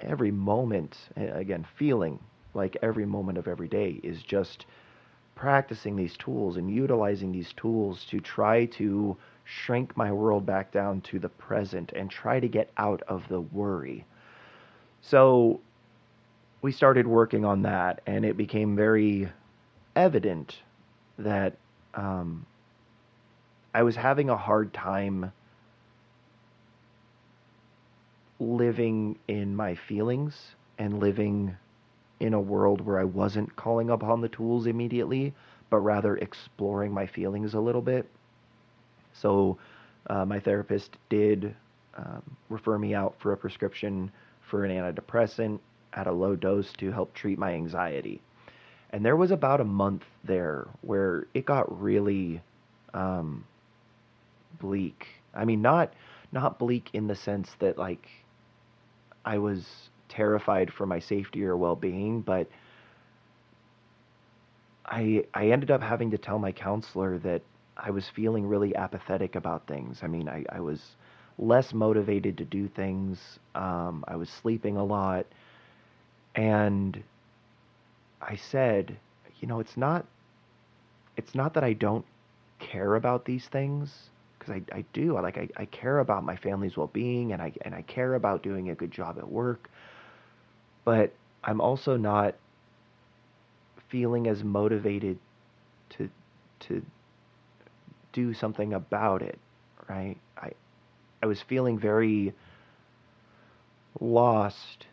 every 0.00 0.30
moment 0.30 0.96
again 1.16 1.66
feeling 1.76 2.18
like 2.54 2.76
every 2.82 3.04
moment 3.04 3.36
of 3.36 3.46
every 3.46 3.68
day 3.68 4.00
is 4.02 4.22
just 4.22 4.64
practicing 5.34 5.96
these 5.96 6.16
tools 6.16 6.56
and 6.56 6.74
utilizing 6.74 7.30
these 7.30 7.52
tools 7.52 8.06
to 8.06 8.20
try 8.20 8.64
to 8.64 9.16
shrink 9.44 9.96
my 9.96 10.10
world 10.10 10.46
back 10.46 10.72
down 10.72 11.00
to 11.02 11.18
the 11.18 11.28
present 11.28 11.92
and 11.92 12.10
try 12.10 12.40
to 12.40 12.48
get 12.48 12.70
out 12.78 13.02
of 13.02 13.22
the 13.28 13.40
worry 13.40 14.04
so 15.04 15.60
we 16.62 16.72
started 16.72 17.06
working 17.06 17.44
on 17.44 17.62
that, 17.62 18.00
and 18.06 18.24
it 18.24 18.38
became 18.38 18.74
very 18.74 19.28
evident 19.94 20.56
that 21.18 21.56
um, 21.94 22.46
I 23.74 23.82
was 23.82 23.96
having 23.96 24.30
a 24.30 24.36
hard 24.36 24.72
time 24.72 25.30
living 28.40 29.18
in 29.28 29.54
my 29.54 29.74
feelings 29.74 30.54
and 30.78 31.00
living 31.00 31.54
in 32.20 32.32
a 32.32 32.40
world 32.40 32.80
where 32.80 32.98
I 32.98 33.04
wasn't 33.04 33.54
calling 33.56 33.90
upon 33.90 34.22
the 34.22 34.28
tools 34.30 34.66
immediately, 34.66 35.34
but 35.68 35.78
rather 35.80 36.16
exploring 36.16 36.92
my 36.92 37.06
feelings 37.06 37.52
a 37.52 37.60
little 37.60 37.82
bit. 37.82 38.08
So, 39.12 39.58
uh, 40.08 40.24
my 40.24 40.40
therapist 40.40 40.96
did 41.10 41.54
um, 41.94 42.22
refer 42.48 42.78
me 42.78 42.94
out 42.94 43.14
for 43.18 43.32
a 43.32 43.36
prescription 43.36 44.10
for 44.48 44.64
an 44.64 44.70
antidepressant 44.70 45.58
at 45.92 46.06
a 46.06 46.12
low 46.12 46.36
dose 46.36 46.72
to 46.74 46.90
help 46.90 47.14
treat 47.14 47.38
my 47.38 47.52
anxiety. 47.52 48.20
And 48.90 49.04
there 49.04 49.16
was 49.16 49.30
about 49.30 49.60
a 49.60 49.64
month 49.64 50.04
there 50.22 50.68
where 50.82 51.26
it 51.34 51.44
got 51.44 51.80
really 51.80 52.40
um, 52.92 53.44
bleak. 54.60 55.06
I 55.34 55.44
mean, 55.44 55.62
not 55.62 55.92
not 56.32 56.58
bleak 56.58 56.90
in 56.92 57.06
the 57.06 57.14
sense 57.14 57.50
that 57.60 57.78
like 57.78 58.08
I 59.24 59.38
was 59.38 59.88
terrified 60.08 60.72
for 60.72 60.86
my 60.86 60.98
safety 60.98 61.44
or 61.44 61.56
well-being, 61.56 62.20
but 62.20 62.48
I 64.86 65.24
I 65.34 65.48
ended 65.48 65.70
up 65.70 65.82
having 65.82 66.10
to 66.12 66.18
tell 66.18 66.38
my 66.38 66.52
counselor 66.52 67.18
that 67.18 67.42
I 67.76 67.90
was 67.90 68.08
feeling 68.08 68.46
really 68.46 68.76
apathetic 68.76 69.34
about 69.34 69.66
things. 69.66 70.00
I 70.02 70.06
mean, 70.06 70.28
I, 70.28 70.44
I 70.48 70.60
was 70.60 70.94
less 71.38 71.72
motivated 71.74 72.38
to 72.38 72.44
do 72.44 72.68
things. 72.68 73.38
Um, 73.54 74.04
I 74.08 74.16
was 74.16 74.28
sleeping 74.30 74.76
a 74.76 74.84
lot. 74.84 75.26
And 76.36 77.02
I 78.20 78.34
said, 78.36 78.96
you 79.40 79.46
know, 79.48 79.60
it's 79.60 79.76
not 79.76 80.06
it's 81.16 81.34
not 81.34 81.54
that 81.54 81.64
I 81.64 81.72
don't 81.72 82.04
care 82.58 82.94
about 82.96 83.24
these 83.24 83.46
things 83.46 84.10
because 84.38 84.54
I, 84.54 84.76
I 84.76 84.84
do. 84.92 85.16
I 85.16 85.20
like 85.20 85.38
I, 85.38 85.48
I 85.56 85.64
care 85.66 85.98
about 86.00 86.24
my 86.24 86.36
family's 86.36 86.76
well 86.76 86.88
being 86.92 87.32
and 87.32 87.42
I 87.42 87.52
and 87.62 87.74
I 87.74 87.82
care 87.82 88.14
about 88.14 88.42
doing 88.42 88.70
a 88.70 88.74
good 88.74 88.90
job 88.90 89.18
at 89.18 89.28
work. 89.28 89.70
But 90.84 91.12
I'm 91.42 91.60
also 91.60 91.96
not 91.96 92.36
feeling 93.88 94.26
as 94.26 94.42
motivated 94.42 95.18
to 95.90 96.10
to 96.60 96.84
do 98.12 98.32
something 98.32 98.72
about 98.72 99.22
it, 99.22 99.38
right? 99.88 100.16
I 101.24 101.26
was 101.26 101.40
feeling 101.40 101.78
very 101.78 102.34
lost 103.98 104.84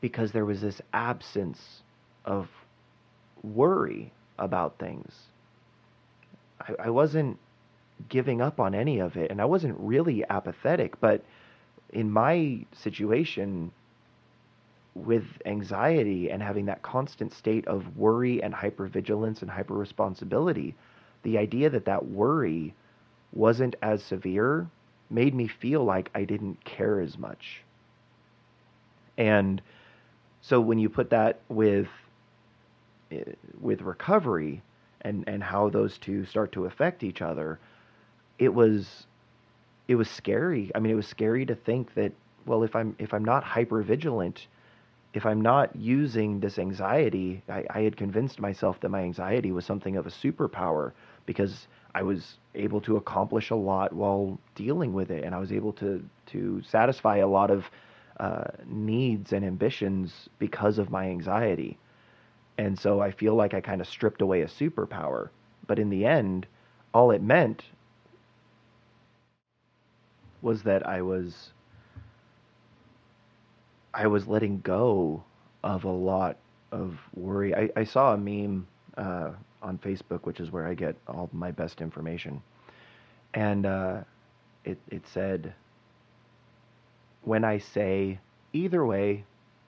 because 0.00 0.30
there 0.30 0.44
was 0.44 0.60
this 0.60 0.80
absence 0.92 1.82
of 2.24 2.48
worry 3.42 4.12
about 4.38 4.78
things. 4.78 5.12
I, 6.60 6.84
I 6.84 6.90
wasn't 6.90 7.40
giving 8.08 8.40
up 8.40 8.60
on 8.60 8.72
any 8.72 9.00
of 9.00 9.16
it, 9.16 9.32
and 9.32 9.40
I 9.40 9.44
wasn't 9.46 9.80
really 9.80 10.22
apathetic, 10.30 11.00
but 11.00 11.24
in 11.90 12.08
my 12.08 12.64
situation, 12.76 13.72
with 14.94 15.24
anxiety 15.44 16.30
and 16.30 16.40
having 16.40 16.66
that 16.66 16.82
constant 16.82 17.32
state 17.32 17.66
of 17.66 17.96
worry 17.96 18.40
and 18.40 18.54
hypervigilance 18.54 19.42
and 19.42 19.50
hyper 19.50 19.74
responsibility, 19.74 20.76
the 21.24 21.36
idea 21.36 21.68
that 21.68 21.86
that 21.86 22.06
worry 22.06 22.74
wasn't 23.32 23.74
as 23.82 24.04
severe 24.04 24.68
made 25.12 25.34
me 25.34 25.46
feel 25.48 25.84
like 25.84 26.10
I 26.14 26.24
didn't 26.24 26.64
care 26.64 27.00
as 27.00 27.18
much. 27.18 27.62
And 29.18 29.60
so 30.40 30.60
when 30.60 30.78
you 30.78 30.88
put 30.88 31.10
that 31.10 31.40
with 31.48 31.88
eh, 33.10 33.24
with 33.60 33.82
recovery 33.82 34.62
and 35.02 35.24
and 35.28 35.42
how 35.42 35.68
those 35.68 35.98
two 35.98 36.24
start 36.24 36.52
to 36.52 36.64
affect 36.66 37.02
each 37.02 37.22
other, 37.22 37.58
it 38.38 38.52
was 38.52 39.06
it 39.88 39.94
was 39.96 40.08
scary. 40.08 40.70
I 40.74 40.78
mean, 40.78 40.92
it 40.92 40.96
was 40.96 41.06
scary 41.06 41.46
to 41.46 41.54
think 41.54 41.94
that 41.94 42.12
well, 42.46 42.62
if 42.62 42.74
I'm 42.74 42.96
if 42.98 43.14
I'm 43.14 43.24
not 43.24 43.44
hyper 43.44 43.82
vigilant, 43.82 44.46
if 45.14 45.26
I'm 45.26 45.40
not 45.40 45.76
using 45.76 46.40
this 46.40 46.58
anxiety, 46.58 47.42
I, 47.48 47.64
I 47.70 47.80
had 47.82 47.96
convinced 47.96 48.40
myself 48.40 48.80
that 48.80 48.88
my 48.88 49.02
anxiety 49.02 49.52
was 49.52 49.64
something 49.64 49.96
of 49.96 50.06
a 50.06 50.10
superpower 50.10 50.92
because 51.26 51.68
I 51.94 52.02
was 52.02 52.38
able 52.54 52.80
to 52.82 52.96
accomplish 52.96 53.50
a 53.50 53.54
lot 53.56 53.92
while 53.92 54.38
dealing 54.54 54.92
with 54.92 55.10
it, 55.10 55.24
and 55.24 55.34
I 55.34 55.38
was 55.38 55.52
able 55.52 55.72
to 55.74 56.04
to 56.26 56.62
satisfy 56.62 57.18
a 57.18 57.26
lot 57.26 57.50
of 57.50 57.70
uh, 58.20 58.44
needs 58.66 59.32
and 59.32 59.44
ambitions 59.44 60.28
because 60.38 60.78
of 60.78 60.90
my 60.90 61.08
anxiety. 61.08 61.78
And 62.58 62.78
so 62.78 63.00
I 63.00 63.10
feel 63.10 63.34
like 63.34 63.54
I 63.54 63.60
kind 63.60 63.80
of 63.80 63.88
stripped 63.88 64.22
away 64.22 64.42
a 64.42 64.46
superpower. 64.46 65.30
But 65.66 65.78
in 65.78 65.90
the 65.90 66.04
end, 66.06 66.46
all 66.94 67.10
it 67.10 67.22
meant 67.22 67.64
was 70.42 70.62
that 70.64 70.86
I 70.86 71.02
was 71.02 71.52
I 73.94 74.06
was 74.06 74.26
letting 74.26 74.60
go 74.60 75.24
of 75.62 75.84
a 75.84 75.90
lot 75.90 76.36
of 76.70 76.98
worry. 77.14 77.54
I, 77.54 77.70
I 77.76 77.84
saw 77.84 78.14
a 78.14 78.18
meme 78.18 78.66
uh, 78.96 79.32
on 79.62 79.78
Facebook, 79.78 80.24
which 80.24 80.40
is 80.40 80.50
where 80.50 80.66
I 80.66 80.74
get 80.74 80.96
all 81.06 81.30
my 81.32 81.50
best 81.50 81.80
information. 81.80 82.42
And 83.34 83.64
uh, 83.64 84.00
it, 84.64 84.78
it 84.90 85.06
said, 85.06 85.54
When 87.22 87.44
I 87.44 87.58
say 87.58 88.18
either 88.52 88.84
way, 88.84 89.24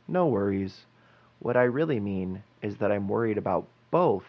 no 0.09 0.27
worries. 0.27 0.85
What 1.39 1.57
I 1.57 1.65
really 1.65 2.01
mean 2.01 2.43
is 2.63 2.77
that 2.79 2.93
I'm 2.93 3.09
worried 3.09 3.39
about 3.39 3.67
both, 3.91 4.25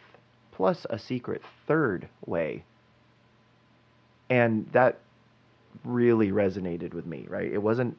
plus 0.51 0.85
a 0.89 0.99
secret 0.99 1.41
third 1.67 2.07
way. 2.25 2.63
And 4.29 4.67
that 4.71 4.99
really 5.83 6.31
resonated 6.31 6.93
with 6.93 7.05
me, 7.05 7.25
right? 7.29 7.51
It 7.51 7.61
wasn't 7.61 7.97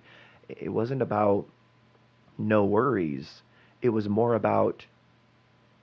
it 0.49 0.68
wasn't 0.70 1.02
about 1.02 1.46
no 2.38 2.64
worries. 2.64 3.42
It 3.82 3.90
was 3.90 4.08
more 4.08 4.35
about 4.35 4.87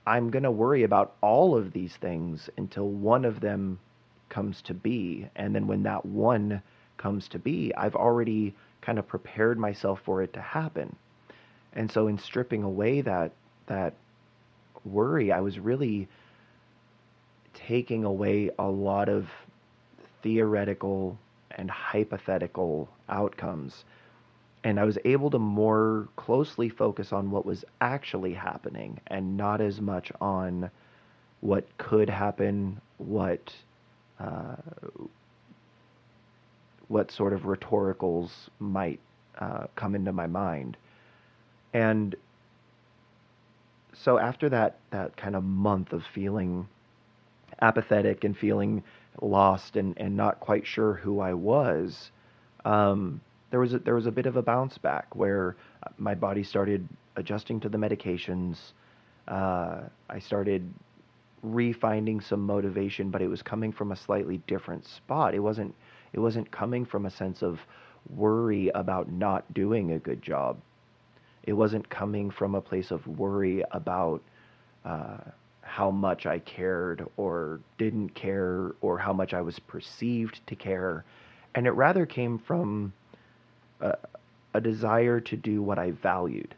I'm 0.06 0.30
going 0.30 0.42
to 0.42 0.50
worry 0.50 0.82
about 0.82 1.14
all 1.20 1.56
of 1.56 1.72
these 1.72 1.96
things 1.96 2.50
until 2.56 2.88
one 2.88 3.24
of 3.24 3.40
them 3.40 3.78
comes 4.28 4.60
to 4.62 4.74
be. 4.74 5.28
And 5.36 5.54
then 5.54 5.66
when 5.66 5.82
that 5.84 6.04
one 6.04 6.62
comes 6.96 7.28
to 7.28 7.38
be, 7.38 7.74
I've 7.76 7.96
already 7.96 8.54
kind 8.80 8.98
of 8.98 9.08
prepared 9.08 9.58
myself 9.58 10.00
for 10.04 10.22
it 10.22 10.32
to 10.34 10.40
happen. 10.40 10.94
And 11.72 11.90
so 11.90 12.06
in 12.08 12.18
stripping 12.18 12.62
away 12.62 13.00
that 13.00 13.32
that 13.66 13.94
worry, 14.84 15.32
I 15.32 15.40
was 15.40 15.58
really 15.58 16.06
taking 17.54 18.04
away 18.04 18.50
a 18.58 18.68
lot 18.68 19.08
of 19.08 19.28
theoretical 20.22 21.18
and 21.52 21.70
hypothetical 21.70 22.88
outcomes. 23.08 23.84
And 24.64 24.80
I 24.80 24.84
was 24.84 24.98
able 25.04 25.30
to 25.30 25.38
more 25.38 26.08
closely 26.16 26.70
focus 26.70 27.12
on 27.12 27.30
what 27.30 27.44
was 27.44 27.64
actually 27.82 28.32
happening 28.32 29.00
and 29.08 29.36
not 29.36 29.60
as 29.60 29.80
much 29.80 30.10
on 30.20 30.70
what 31.40 31.66
could 31.78 32.08
happen, 32.08 32.80
what 32.98 33.54
uh, 34.18 34.56
what 36.88 37.10
sort 37.10 37.32
of 37.32 37.46
rhetoricals 37.46 38.30
might 38.58 39.00
uh, 39.38 39.66
come 39.76 39.94
into 39.94 40.12
my 40.12 40.26
mind. 40.26 40.76
And 41.74 42.14
so 43.92 44.18
after 44.18 44.48
that 44.48 44.78
that 44.90 45.16
kind 45.16 45.36
of 45.36 45.44
month 45.44 45.92
of 45.92 46.02
feeling 46.14 46.68
apathetic 47.60 48.24
and 48.24 48.36
feeling 48.36 48.82
lost 49.20 49.76
and, 49.76 49.94
and 49.98 50.16
not 50.16 50.40
quite 50.40 50.66
sure 50.66 50.94
who 50.94 51.20
I 51.20 51.34
was, 51.34 52.10
um, 52.64 53.20
there 53.50 53.60
was 53.60 53.74
a, 53.74 53.78
there 53.78 53.94
was 53.94 54.06
a 54.06 54.10
bit 54.12 54.26
of 54.26 54.36
a 54.36 54.42
bounce 54.42 54.78
back 54.78 55.14
where 55.14 55.56
my 55.98 56.14
body 56.14 56.42
started 56.42 56.88
adjusting 57.16 57.60
to 57.60 57.68
the 57.68 57.78
medications. 57.78 58.72
Uh, 59.28 59.82
I 60.10 60.18
started 60.18 60.68
refinding 61.44 62.22
some 62.22 62.40
motivation, 62.40 63.10
but 63.10 63.22
it 63.22 63.28
was 63.28 63.42
coming 63.42 63.72
from 63.72 63.92
a 63.92 63.96
slightly 63.96 64.38
different 64.46 64.86
spot. 64.86 65.34
It 65.34 65.40
wasn't 65.40 65.74
it 66.12 66.20
wasn't 66.20 66.50
coming 66.50 66.84
from 66.84 67.06
a 67.06 67.10
sense 67.10 67.42
of 67.42 67.60
worry 68.14 68.70
about 68.74 69.10
not 69.10 69.52
doing 69.52 69.92
a 69.92 69.98
good 69.98 70.22
job. 70.22 70.58
It 71.42 71.52
wasn't 71.52 71.88
coming 71.88 72.30
from 72.30 72.54
a 72.54 72.60
place 72.60 72.90
of 72.90 73.06
worry 73.06 73.62
about 73.72 74.22
uh, 74.84 75.18
how 75.62 75.90
much 75.90 76.26
I 76.26 76.38
cared 76.38 77.06
or 77.16 77.60
didn't 77.78 78.10
care 78.14 78.72
or 78.80 78.98
how 78.98 79.12
much 79.12 79.34
I 79.34 79.42
was 79.42 79.58
perceived 79.58 80.40
to 80.46 80.54
care. 80.54 81.04
And 81.54 81.66
it 81.66 81.72
rather 81.72 82.06
came 82.06 82.38
from 82.38 82.92
a, 83.84 83.96
a 84.54 84.60
desire 84.60 85.20
to 85.20 85.36
do 85.36 85.62
what 85.62 85.78
I 85.78 85.92
valued. 85.92 86.54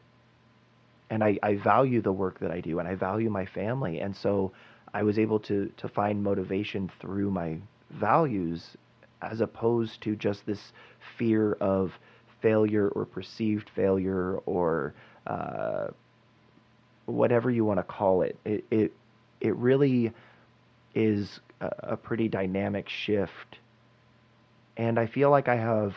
And 1.11 1.23
I, 1.23 1.39
I 1.43 1.57
value 1.57 2.03
the 2.03 2.13
work 2.13 2.41
that 2.41 2.51
I 2.51 2.61
do 2.61 2.79
and 2.79 2.89
I 2.89 2.95
value 2.95 3.31
my 3.31 3.47
family. 3.47 4.01
And 4.01 4.17
so 4.17 4.53
I 4.93 5.03
was 5.03 5.19
able 5.19 5.39
to, 5.41 5.71
to 5.77 5.89
find 5.89 6.23
motivation 6.23 6.91
through 7.01 7.31
my 7.31 7.59
values 7.91 8.77
as 9.23 9.41
opposed 9.41 10.03
to 10.03 10.17
just 10.17 10.47
this 10.47 10.73
fear 11.19 11.53
of 11.55 11.93
failure 12.43 12.89
or 12.89 13.05
perceived 13.05 13.71
failure 13.71 14.39
or 14.47 14.95
uh, 15.27 15.89
whatever 17.07 17.51
you 17.51 17.65
want 17.65 17.79
to 17.79 17.85
call 17.85 18.23
it. 18.23 18.39
It 18.45 18.65
it 18.71 18.93
it 19.41 19.57
really 19.57 20.13
is 20.95 21.41
a, 21.61 21.71
a 21.95 21.97
pretty 21.97 22.29
dynamic 22.29 22.89
shift, 22.89 23.59
and 24.77 24.99
I 24.99 25.07
feel 25.07 25.31
like 25.31 25.49
I 25.49 25.57
have 25.57 25.95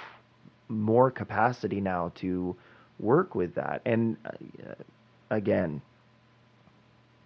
more 0.69 1.11
capacity 1.11 1.81
now 1.81 2.11
to 2.15 2.55
work 2.99 3.35
with 3.35 3.55
that. 3.55 3.81
And 3.85 4.17
uh, 4.25 4.73
again, 5.29 5.81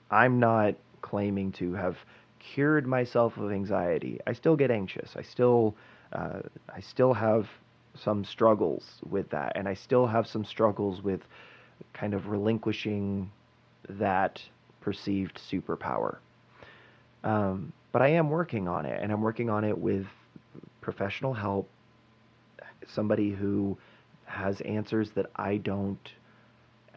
I'm 0.09 0.39
not 0.39 0.75
claiming 1.01 1.51
to 1.53 1.73
have 1.73 1.97
cured 2.39 2.87
myself 2.87 3.37
of 3.37 3.51
anxiety. 3.51 4.19
I 4.27 4.33
still 4.33 4.55
get 4.55 4.71
anxious. 4.71 5.15
I 5.15 5.21
still 5.21 5.75
uh, 6.13 6.41
I 6.73 6.79
still 6.79 7.13
have 7.13 7.47
some 7.95 8.23
struggles 8.23 9.01
with 9.09 9.29
that, 9.29 9.53
and 9.55 9.67
I 9.67 9.73
still 9.73 10.07
have 10.07 10.27
some 10.27 10.45
struggles 10.45 11.01
with 11.01 11.21
kind 11.93 12.13
of 12.13 12.27
relinquishing 12.27 13.31
that 13.89 14.41
perceived 14.81 15.39
superpower. 15.51 16.17
Um, 17.23 17.73
but 17.91 18.01
I 18.01 18.09
am 18.09 18.29
working 18.29 18.67
on 18.67 18.85
it, 18.85 19.01
and 19.01 19.11
I'm 19.11 19.21
working 19.21 19.49
on 19.49 19.63
it 19.63 19.77
with 19.77 20.05
professional 20.81 21.33
help, 21.33 21.69
somebody 22.87 23.31
who 23.31 23.77
has 24.25 24.61
answers 24.61 25.11
that 25.11 25.27
I 25.35 25.57
don't. 25.57 26.11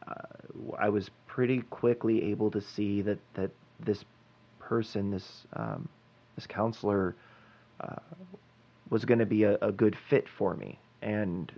Uh, 0.07 0.13
I 0.79 0.89
was 0.89 1.11
pretty 1.27 1.63
quickly 1.63 2.31
able 2.31 2.51
to 2.51 2.61
see 2.61 3.03
that 3.03 3.19
that 3.35 3.51
this 3.81 4.05
person, 4.61 5.11
this 5.11 5.47
um, 5.55 5.89
this 6.35 6.47
counselor, 6.47 7.15
uh, 7.81 7.97
was 8.91 9.05
going 9.05 9.19
to 9.19 9.27
be 9.27 9.45
a, 9.45 9.57
a, 9.61 9.73
good 9.73 9.97
fit 10.09 10.29
for 10.29 10.55
me, 10.55 10.79
and 11.03 11.53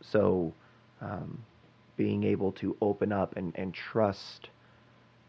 so 0.00 0.52
um, 1.00 1.38
being 1.96 2.24
able 2.24 2.52
to 2.52 2.76
open 2.80 3.12
up 3.12 3.36
and, 3.36 3.52
and 3.56 3.72
trust 3.74 4.48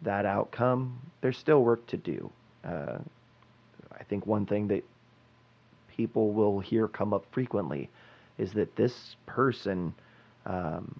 that 0.02 0.26
outcome, 0.26 1.00
there's 1.22 1.38
still 1.38 1.64
work 1.64 1.86
to 1.88 1.98
do. 1.98 2.30
Uh, 2.64 2.98
I 3.92 4.04
think 4.04 4.28
one 4.28 4.46
thing 4.46 4.68
that 4.68 4.84
people 5.98 6.32
will 6.32 6.60
hear 6.60 6.88
come 6.88 7.14
up 7.14 7.26
frequently 7.32 7.90
is 8.38 8.54
that 8.54 8.76
this 8.76 9.16
person 9.26 9.94
um, 10.46 11.00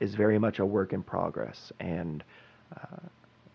is 0.00 0.14
very 0.14 0.38
much 0.38 0.58
a 0.58 0.66
work 0.66 0.92
in 0.92 1.02
progress, 1.02 1.72
and 1.80 2.22
uh, 2.76 2.98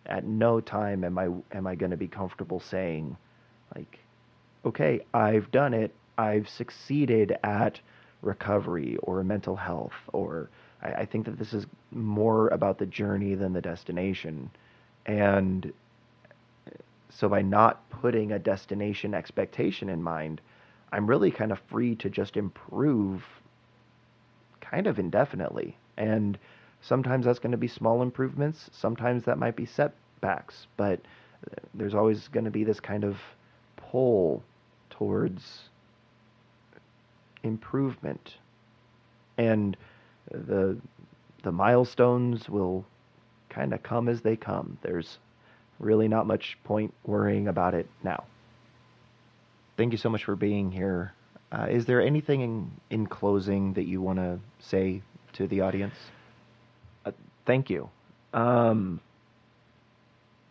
at 0.06 0.26
no 0.26 0.60
time 0.62 1.04
am 1.04 1.18
I 1.18 1.28
am 1.52 1.68
I 1.68 1.76
going 1.76 1.92
to 1.92 1.98
be 1.98 2.08
comfortable 2.08 2.60
saying, 2.60 3.16
like, 3.76 4.00
okay, 4.66 5.02
I've 5.14 5.52
done 5.52 5.74
it, 5.74 5.94
I've 6.18 6.48
succeeded 6.50 7.38
at 7.44 7.80
recovery 8.22 8.98
or 9.04 9.24
mental 9.24 9.56
health, 9.56 9.94
or 10.14 10.50
I, 10.82 10.92
I 10.94 11.06
think 11.06 11.26
that 11.26 11.38
this 11.38 11.54
is 11.54 11.66
more 11.92 12.48
about 12.50 12.78
the 12.78 12.86
journey 12.86 13.36
than 13.36 13.54
the 13.54 13.62
destination. 13.62 14.50
And 15.06 15.72
so 17.10 17.28
by 17.28 17.42
not 17.42 17.90
putting 17.90 18.32
a 18.32 18.40
destination 18.40 19.14
expectation 19.14 19.90
in 19.90 20.02
mind, 20.02 20.42
I'm 20.92 21.08
really 21.08 21.32
kind 21.32 21.52
of 21.52 21.60
free 21.70 21.96
to 21.98 22.10
just 22.10 22.38
improve 22.38 23.24
kind 24.62 24.88
of 24.88 25.00
indefinitely. 25.00 25.78
And 25.98 26.38
sometimes 26.82 27.26
that's 27.26 27.40
going 27.40 27.52
to 27.52 27.58
be 27.58 27.68
small 27.68 28.02
improvements, 28.02 28.70
sometimes 28.74 29.24
that 29.26 29.38
might 29.38 29.56
be 29.56 29.66
setbacks, 29.66 30.68
but 30.78 31.00
uh, 31.46 31.56
there's 31.74 31.96
always 31.96 32.28
going 32.30 32.46
to 32.46 32.52
be 32.52 32.64
this 32.64 32.80
kind 32.80 33.04
of 33.04 33.18
pull 33.78 34.44
towards 34.90 35.70
improvement. 37.44 38.36
And 39.38 39.78
the 40.32 40.78
the 41.44 41.52
milestones 41.52 42.50
will 42.50 42.86
kind 43.50 43.74
of 43.74 43.82
come 43.82 44.10
as 44.10 44.22
they 44.22 44.36
come. 44.36 44.78
There's 44.82 45.18
really 45.80 46.08
not 46.08 46.28
much 46.28 46.58
point 46.64 46.94
worrying 47.06 47.48
about 47.48 47.74
it 47.74 47.88
now. 48.04 48.26
Thank 49.80 49.94
you 49.94 49.98
so 49.98 50.10
much 50.10 50.26
for 50.26 50.36
being 50.36 50.74
here. 50.74 51.14
Uh, 51.54 51.68
is 51.70 51.86
there 51.86 52.02
anything 52.02 52.42
in, 52.42 52.70
in 52.90 53.08
closing 53.08 53.72
that 53.76 53.86
you 53.86 54.02
want 54.02 54.20
to 54.20 54.38
say 54.60 55.02
to 55.32 55.48
the 55.48 55.62
audience? 55.62 55.96
Uh, 57.06 57.14
thank 57.46 57.70
you. 57.70 57.90
Um, 58.34 59.00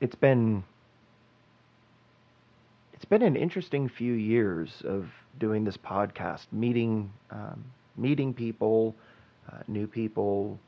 it's 0.00 0.14
been 0.14 0.64
it's 2.94 3.04
been 3.04 3.20
an 3.20 3.36
interesting 3.36 3.90
few 3.90 4.14
years 4.14 4.82
of 4.86 5.10
doing 5.38 5.62
this 5.62 5.76
podcast, 5.76 6.46
meeting 6.50 7.12
um, 7.30 7.62
meeting 7.98 8.32
people, 8.32 8.96
uh, 9.52 9.58
new 9.68 9.86
people, 9.86 10.58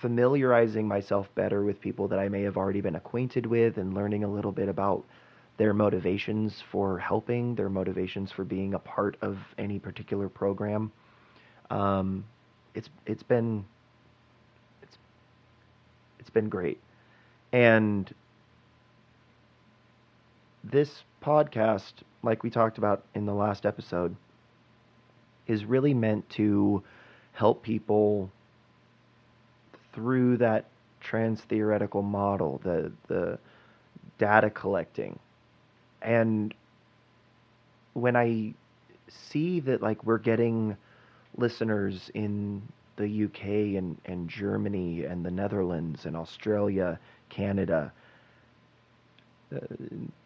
familiarizing 0.00 0.86
myself 0.86 1.28
better 1.34 1.64
with 1.64 1.80
people 1.80 2.06
that 2.06 2.20
I 2.20 2.28
may 2.28 2.42
have 2.42 2.56
already 2.56 2.80
been 2.80 2.94
acquainted 2.94 3.44
with 3.44 3.76
and 3.76 3.92
learning 3.92 4.22
a 4.22 4.28
little 4.28 4.52
bit 4.52 4.68
about 4.68 5.04
their 5.58 5.74
motivations 5.74 6.62
for 6.70 6.98
helping, 6.98 7.54
their 7.56 7.68
motivations 7.68 8.32
for 8.32 8.44
being 8.44 8.74
a 8.74 8.78
part 8.78 9.16
of 9.20 9.36
any 9.58 9.78
particular 9.78 10.28
program. 10.28 10.90
Um, 11.70 12.24
it's 12.74 12.88
it's 13.06 13.24
been 13.24 13.64
it's 14.82 14.96
it's 16.20 16.30
been 16.30 16.48
great, 16.48 16.80
and 17.52 18.12
this 20.64 21.02
podcast, 21.22 21.92
like 22.22 22.42
we 22.42 22.50
talked 22.50 22.78
about 22.78 23.04
in 23.14 23.26
the 23.26 23.34
last 23.34 23.66
episode, 23.66 24.14
is 25.48 25.64
really 25.64 25.94
meant 25.94 26.28
to 26.30 26.82
help 27.32 27.62
people 27.62 28.30
through 29.92 30.36
that 30.36 30.66
trans 31.00 31.40
theoretical 31.40 32.02
model, 32.02 32.60
the 32.62 32.92
the 33.08 33.38
data 34.18 34.50
collecting. 34.50 35.18
And 36.02 36.54
when 37.94 38.16
I 38.16 38.54
see 39.08 39.60
that 39.60 39.82
like 39.82 40.04
we're 40.04 40.18
getting 40.18 40.76
listeners 41.36 42.10
in 42.14 42.62
the 42.96 43.24
UK 43.24 43.76
and, 43.78 43.96
and 44.04 44.28
Germany 44.28 45.04
and 45.04 45.24
the 45.24 45.30
Netherlands 45.30 46.04
and 46.04 46.16
Australia, 46.16 46.98
Canada, 47.28 47.92
uh, 49.54 49.58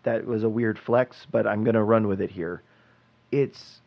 that 0.02 0.26
was 0.26 0.42
a 0.42 0.48
weird 0.48 0.78
flex, 0.78 1.26
but 1.30 1.46
I'm 1.46 1.64
going 1.64 1.74
to 1.74 1.82
run 1.82 2.08
with 2.08 2.20
it 2.20 2.30
here. 2.30 2.62
It's 3.30 3.80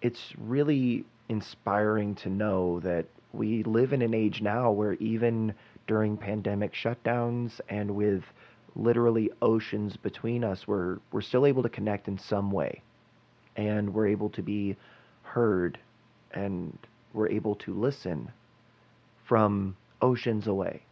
it's 0.00 0.32
really 0.38 1.04
inspiring 1.28 2.14
to 2.14 2.28
know 2.28 2.80
that 2.80 3.06
we 3.32 3.62
live 3.64 3.92
in 3.92 4.00
an 4.02 4.14
age 4.14 4.40
now 4.40 4.70
where 4.70 4.94
even 4.94 5.52
during 5.86 6.16
pandemic 6.16 6.72
shutdowns 6.72 7.60
and 7.68 7.90
with 7.94 8.22
literally 8.78 9.30
oceans 9.42 9.96
between 9.96 10.44
us, 10.44 10.66
we're 10.66 10.98
we're 11.12 11.20
still 11.20 11.44
able 11.46 11.62
to 11.62 11.68
connect 11.68 12.08
in 12.08 12.18
some 12.18 12.50
way, 12.50 12.82
and 13.56 13.92
we're 13.92 14.06
able 14.06 14.30
to 14.30 14.42
be 14.42 14.76
heard, 15.22 15.78
and 16.32 16.78
we're 17.12 17.28
able 17.28 17.54
to 17.56 17.74
listen 17.74 18.30
from 19.26 19.76
oceans 20.00 20.46
away. 20.46 20.82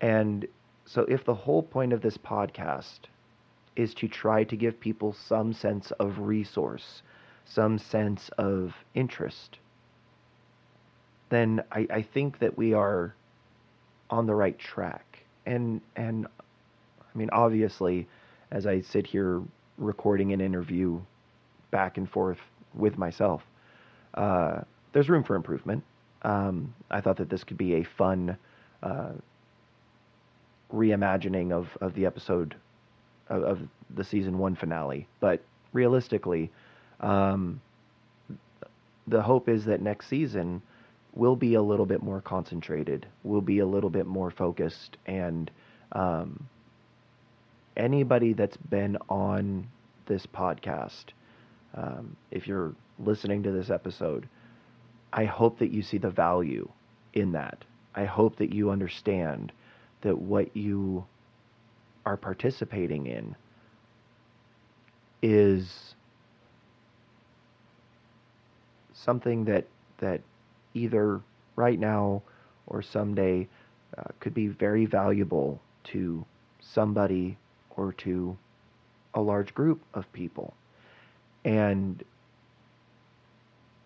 And 0.00 0.46
so, 0.86 1.02
if 1.02 1.24
the 1.24 1.34
whole 1.34 1.62
point 1.62 1.92
of 1.92 2.02
this 2.02 2.16
podcast 2.16 3.00
is 3.76 3.94
to 3.94 4.08
try 4.08 4.44
to 4.44 4.56
give 4.56 4.80
people 4.80 5.12
some 5.12 5.52
sense 5.52 5.90
of 5.92 6.18
resource, 6.18 7.02
some 7.44 7.78
sense 7.78 8.30
of 8.38 8.74
interest, 8.94 9.58
then 11.28 11.62
I, 11.72 11.86
I 11.90 12.02
think 12.02 12.38
that 12.38 12.56
we 12.56 12.72
are 12.72 13.14
on 14.10 14.26
the 14.26 14.34
right 14.34 14.58
track. 14.58 15.18
And 15.44 15.80
and 15.94 16.26
I 17.16 17.18
mean, 17.18 17.30
obviously, 17.32 18.06
as 18.50 18.66
I 18.66 18.82
sit 18.82 19.06
here 19.06 19.42
recording 19.78 20.34
an 20.34 20.40
interview 20.42 21.00
back 21.70 21.96
and 21.96 22.08
forth 22.08 22.38
with 22.74 22.98
myself, 22.98 23.42
uh, 24.14 24.60
there's 24.92 25.08
room 25.08 25.24
for 25.24 25.34
improvement. 25.34 25.82
Um, 26.22 26.74
I 26.90 27.00
thought 27.00 27.16
that 27.16 27.30
this 27.30 27.42
could 27.42 27.56
be 27.56 27.76
a 27.76 27.84
fun 27.84 28.36
uh, 28.82 29.12
reimagining 30.70 31.52
of, 31.52 31.68
of 31.80 31.94
the 31.94 32.04
episode 32.04 32.54
of, 33.28 33.42
of, 33.42 33.58
the 33.94 34.04
season 34.04 34.36
one 34.36 34.56
finale. 34.56 35.06
But 35.20 35.40
realistically, 35.72 36.50
um, 37.00 37.60
the 39.06 39.22
hope 39.22 39.48
is 39.48 39.64
that 39.66 39.80
next 39.80 40.08
season 40.08 40.60
will 41.14 41.36
be 41.36 41.54
a 41.54 41.62
little 41.62 41.86
bit 41.86 42.02
more 42.02 42.20
concentrated, 42.20 43.06
will 43.22 43.40
be 43.40 43.60
a 43.60 43.66
little 43.66 43.88
bit 43.88 44.06
more 44.06 44.30
focused, 44.30 44.96
and 45.06 45.50
um, 45.92 46.48
anybody 47.76 48.32
that's 48.32 48.56
been 48.56 48.96
on 49.08 49.68
this 50.06 50.26
podcast, 50.26 51.06
um, 51.74 52.16
if 52.30 52.46
you're 52.46 52.74
listening 52.98 53.42
to 53.42 53.52
this 53.52 53.70
episode, 53.70 54.28
I 55.12 55.24
hope 55.24 55.58
that 55.58 55.70
you 55.70 55.82
see 55.82 55.98
the 55.98 56.10
value 56.10 56.68
in 57.14 57.32
that. 57.32 57.64
I 57.94 58.04
hope 58.04 58.36
that 58.36 58.52
you 58.52 58.70
understand 58.70 59.52
that 60.02 60.18
what 60.18 60.56
you 60.56 61.04
are 62.04 62.16
participating 62.16 63.06
in 63.06 63.34
is 65.22 65.94
something 68.92 69.44
that 69.44 69.66
that 69.98 70.20
either 70.74 71.20
right 71.56 71.78
now 71.78 72.22
or 72.66 72.82
someday 72.82 73.48
uh, 73.96 74.02
could 74.20 74.34
be 74.34 74.46
very 74.46 74.84
valuable 74.84 75.60
to 75.84 76.24
somebody 76.60 77.38
or 77.76 77.92
to 77.92 78.36
a 79.14 79.20
large 79.20 79.54
group 79.54 79.80
of 79.94 80.10
people. 80.12 80.54
And 81.44 82.02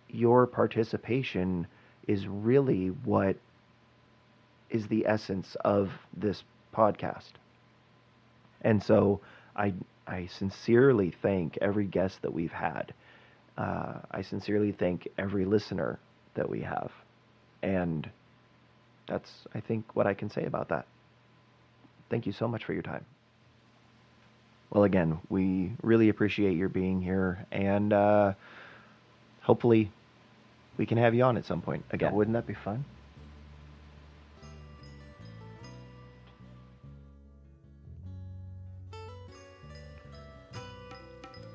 your 0.09 0.47
participation 0.47 1.67
is 2.07 2.27
really 2.27 2.87
what 2.87 3.37
is 4.69 4.87
the 4.87 5.05
essence 5.05 5.55
of 5.63 5.91
this 6.15 6.43
podcast. 6.75 7.31
And 8.61 8.81
so 8.81 9.21
I, 9.55 9.73
I 10.07 10.27
sincerely 10.27 11.13
thank 11.21 11.57
every 11.61 11.85
guest 11.85 12.21
that 12.21 12.33
we've 12.33 12.51
had. 12.51 12.93
Uh, 13.57 13.99
I 14.11 14.21
sincerely 14.21 14.71
thank 14.71 15.07
every 15.17 15.45
listener 15.45 15.99
that 16.35 16.49
we 16.49 16.61
have. 16.61 16.91
And 17.61 18.09
that's, 19.07 19.29
I 19.53 19.59
think, 19.59 19.95
what 19.95 20.07
I 20.07 20.13
can 20.13 20.29
say 20.29 20.45
about 20.45 20.69
that. 20.69 20.85
Thank 22.09 22.25
you 22.25 22.31
so 22.31 22.47
much 22.47 22.65
for 22.65 22.73
your 22.73 22.81
time. 22.81 23.05
Well, 24.71 24.85
again, 24.85 25.19
we 25.29 25.73
really 25.83 26.07
appreciate 26.07 26.55
your 26.55 26.69
being 26.69 27.01
here, 27.01 27.45
and 27.51 27.91
uh, 27.91 28.33
hopefully 29.41 29.91
we 30.77 30.85
can 30.85 30.97
have 30.97 31.13
you 31.13 31.23
on 31.23 31.35
at 31.35 31.45
some 31.45 31.61
point 31.61 31.83
again. 31.91 32.13
Wouldn't 32.13 32.33
that 32.33 32.47
be 32.47 32.53
fun? 32.53 32.85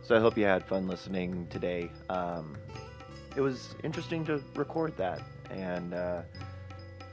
So 0.02 0.14
I 0.14 0.20
hope 0.20 0.36
you 0.36 0.44
had 0.44 0.62
fun 0.64 0.86
listening 0.86 1.48
today. 1.48 1.90
Um, 2.10 2.54
it 3.34 3.40
was 3.40 3.74
interesting 3.82 4.26
to 4.26 4.42
record 4.54 4.94
that, 4.98 5.22
and 5.50 5.94
uh, 5.94 6.20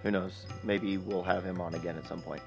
who 0.04 0.12
knows, 0.12 0.46
maybe 0.64 0.98
we'll 0.98 1.24
have 1.24 1.46
him 1.46 1.62
on 1.62 1.74
again 1.76 1.96
at 1.96 2.06
some 2.06 2.22
point. 2.22 2.44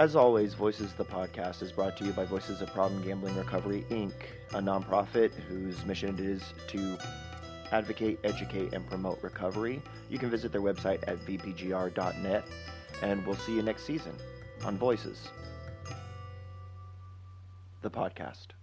As 0.00 0.16
always, 0.16 0.54
Voices 0.54 0.94
the 0.94 1.04
Podcast 1.04 1.60
is 1.60 1.72
brought 1.72 1.94
to 1.98 2.04
you 2.06 2.12
by 2.12 2.24
Voices 2.24 2.62
of 2.62 2.72
Problem 2.72 3.02
Gambling 3.02 3.36
Recovery, 3.36 3.84
Inc., 3.90 4.14
a 4.54 4.58
nonprofit 4.58 5.30
whose 5.46 5.84
mission 5.84 6.14
it 6.14 6.20
is 6.20 6.54
to 6.68 6.96
advocate, 7.70 8.18
educate, 8.24 8.72
and 8.72 8.88
promote 8.88 9.22
recovery. 9.22 9.82
You 10.08 10.18
can 10.18 10.30
visit 10.30 10.52
their 10.52 10.62
website 10.62 11.06
at 11.06 11.18
vpgr.net, 11.26 12.44
and 13.02 13.26
we'll 13.26 13.36
see 13.36 13.54
you 13.54 13.60
next 13.60 13.84
season 13.84 14.16
on 14.64 14.78
Voices, 14.78 15.28
the 17.82 17.90
podcast. 17.90 18.54